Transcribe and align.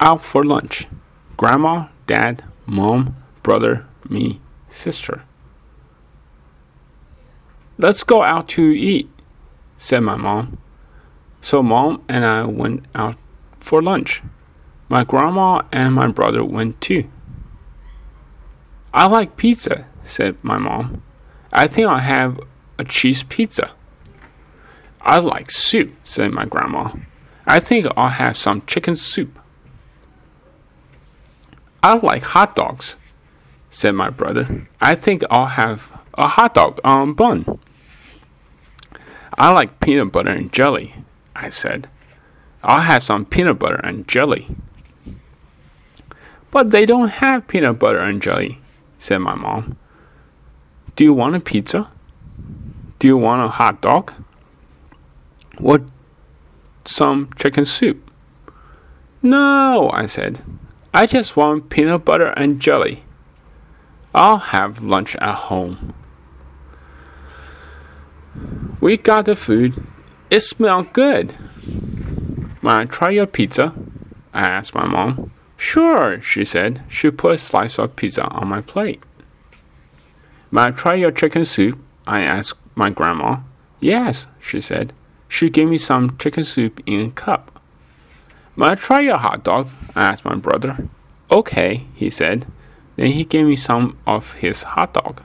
out 0.00 0.22
for 0.22 0.44
lunch. 0.44 0.86
Grandma, 1.36 1.88
Dad, 2.06 2.44
Mom, 2.66 3.14
brother, 3.42 3.86
me, 4.08 4.40
sister. 4.68 5.22
Let's 7.78 8.02
go 8.02 8.22
out 8.22 8.48
to 8.50 8.62
eat, 8.62 9.08
said 9.76 10.00
my 10.00 10.16
mom. 10.16 10.58
So 11.40 11.62
mom 11.62 12.02
and 12.08 12.24
I 12.24 12.44
went 12.44 12.84
out 12.94 13.16
for 13.60 13.80
lunch. 13.80 14.22
My 14.88 15.04
grandma 15.04 15.62
and 15.70 15.94
my 15.94 16.08
brother 16.08 16.44
went 16.44 16.80
too. 16.80 17.08
I 18.92 19.06
like 19.06 19.36
pizza, 19.36 19.86
said 20.02 20.36
my 20.42 20.58
mom. 20.58 21.02
I 21.52 21.66
think 21.66 21.86
I'll 21.86 21.98
have 21.98 22.40
a 22.78 22.84
cheese 22.84 23.22
pizza. 23.22 23.70
I 25.00 25.18
like 25.20 25.50
soup, 25.50 25.94
said 26.04 26.32
my 26.32 26.44
grandma. 26.44 26.90
I 27.46 27.60
think 27.60 27.86
I'll 27.96 28.08
have 28.08 28.36
some 28.36 28.62
chicken 28.66 28.96
soup. 28.96 29.38
I 31.82 31.94
like 31.94 32.22
hot 32.24 32.56
dogs, 32.56 32.96
said 33.70 33.92
my 33.92 34.10
brother. 34.10 34.66
I 34.80 34.94
think 34.94 35.22
I'll 35.30 35.46
have 35.46 36.00
a 36.14 36.26
hot 36.28 36.54
dog 36.54 36.80
on 36.82 37.14
bun. 37.14 37.58
I 39.36 39.52
like 39.52 39.78
peanut 39.78 40.10
butter 40.10 40.32
and 40.32 40.52
jelly, 40.52 40.94
I 41.36 41.48
said. 41.48 41.88
I'll 42.62 42.80
have 42.80 43.04
some 43.04 43.24
peanut 43.24 43.58
butter 43.58 43.80
and 43.84 44.08
jelly. 44.08 44.48
But 46.50 46.70
they 46.70 46.86
don't 46.86 47.08
have 47.08 47.46
peanut 47.46 47.78
butter 47.78 47.98
and 47.98 48.20
jelly, 48.20 48.58
said 48.98 49.18
my 49.18 49.34
mom. 49.36 49.76
Do 50.96 51.04
you 51.04 51.14
want 51.14 51.36
a 51.36 51.40
pizza? 51.40 51.88
Do 52.98 53.06
you 53.06 53.16
want 53.16 53.42
a 53.42 53.48
hot 53.48 53.80
dog? 53.80 54.12
What 55.58 55.82
some 56.84 57.30
chicken 57.36 57.64
soup? 57.64 58.10
No, 59.22 59.90
I 59.92 60.06
said. 60.06 60.40
I 60.92 61.04
just 61.04 61.36
want 61.36 61.68
peanut 61.68 62.04
butter 62.04 62.28
and 62.28 62.60
jelly. 62.60 63.04
I'll 64.14 64.38
have 64.38 64.82
lunch 64.82 65.16
at 65.16 65.34
home. 65.34 65.94
We 68.80 68.96
got 68.96 69.26
the 69.26 69.36
food. 69.36 69.86
It 70.30 70.40
smelled 70.40 70.92
good. 70.92 71.34
May 72.62 72.78
I 72.78 72.84
try 72.86 73.10
your 73.10 73.26
pizza? 73.26 73.74
I 74.32 74.40
asked 74.40 74.74
my 74.74 74.86
mom. 74.86 75.30
Sure, 75.58 76.20
she 76.22 76.44
said. 76.44 76.82
She 76.88 77.10
put 77.10 77.34
a 77.34 77.38
slice 77.38 77.78
of 77.78 77.94
pizza 77.94 78.26
on 78.28 78.48
my 78.48 78.62
plate. 78.62 79.02
May 80.50 80.62
I 80.62 80.70
try 80.70 80.94
your 80.94 81.10
chicken 81.10 81.44
soup? 81.44 81.78
I 82.06 82.22
asked 82.22 82.58
my 82.74 82.88
grandma. 82.88 83.40
Yes, 83.80 84.26
she 84.40 84.60
said. 84.60 84.94
She 85.28 85.50
gave 85.50 85.68
me 85.68 85.76
some 85.76 86.16
chicken 86.16 86.44
soup 86.44 86.80
in 86.86 87.06
a 87.06 87.10
cup. 87.10 87.57
May 88.58 88.70
I 88.70 88.74
try 88.74 88.98
your 88.98 89.18
hot 89.18 89.44
dog? 89.44 89.68
I 89.94 90.08
asked 90.08 90.24
my 90.24 90.34
brother. 90.34 90.88
Okay, 91.30 91.86
he 91.94 92.10
said. 92.10 92.44
Then 92.96 93.12
he 93.12 93.24
gave 93.24 93.46
me 93.46 93.54
some 93.54 93.96
of 94.04 94.32
his 94.32 94.64
hot 94.64 94.94
dog. 94.94 95.22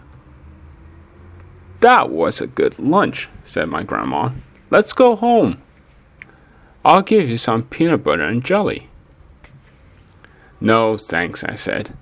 That 1.79 2.11
was 2.11 2.39
a 2.39 2.45
good 2.45 2.77
lunch, 2.77 3.29
said 3.43 3.69
my 3.69 3.81
grandma. 3.81 4.29
Let's 4.69 4.93
go 4.93 5.15
home. 5.15 5.59
I'll 6.85 7.01
give 7.01 7.27
you 7.27 7.37
some 7.37 7.63
peanut 7.63 8.03
butter 8.03 8.21
and 8.21 8.45
jelly. 8.45 8.89
No, 10.61 10.95
thanks, 10.95 11.43
I 11.43 11.55
said. 11.55 11.97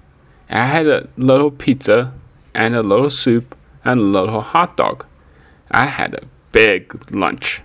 I 0.49 0.65
had 0.65 0.85
a 0.85 1.07
little 1.15 1.49
pizza 1.49 2.13
and 2.53 2.75
a 2.75 2.83
little 2.83 3.09
soup 3.09 3.55
and 3.85 4.01
a 4.01 4.03
little 4.03 4.41
hot 4.41 4.75
dog. 4.75 5.05
I 5.71 5.85
had 5.85 6.13
a 6.13 6.27
big 6.51 7.09
lunch. 7.09 7.61